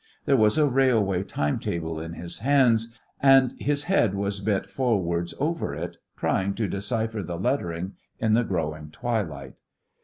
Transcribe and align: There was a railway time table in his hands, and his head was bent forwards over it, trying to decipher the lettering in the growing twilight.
There 0.25 0.35
was 0.35 0.57
a 0.57 0.65
railway 0.65 1.21
time 1.21 1.59
table 1.59 1.99
in 1.99 2.13
his 2.13 2.39
hands, 2.39 2.97
and 3.21 3.53
his 3.59 3.83
head 3.83 4.15
was 4.15 4.39
bent 4.39 4.65
forwards 4.67 5.35
over 5.37 5.75
it, 5.75 5.97
trying 6.17 6.55
to 6.55 6.67
decipher 6.67 7.21
the 7.21 7.37
lettering 7.37 7.93
in 8.17 8.33
the 8.33 8.43
growing 8.43 8.89
twilight. 8.89 9.61